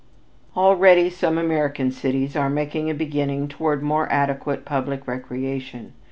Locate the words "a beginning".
2.89-3.47